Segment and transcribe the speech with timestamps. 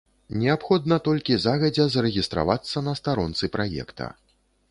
[0.43, 4.09] Неабходна толькі загадзя зарэгістравацца на старонцы праекта.